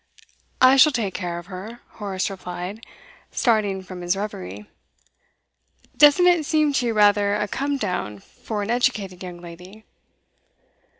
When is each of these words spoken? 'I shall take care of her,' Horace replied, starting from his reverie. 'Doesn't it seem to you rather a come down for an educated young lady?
'I 0.61 0.77
shall 0.77 0.91
take 0.91 1.13
care 1.13 1.37
of 1.37 1.45
her,' 1.45 1.79
Horace 1.97 2.31
replied, 2.31 2.83
starting 3.29 3.83
from 3.83 4.01
his 4.01 4.17
reverie. 4.17 4.65
'Doesn't 5.95 6.25
it 6.25 6.43
seem 6.43 6.73
to 6.73 6.87
you 6.87 6.93
rather 6.95 7.35
a 7.35 7.47
come 7.47 7.77
down 7.77 8.17
for 8.17 8.63
an 8.63 8.71
educated 8.71 9.21
young 9.21 9.39
lady? 9.39 9.85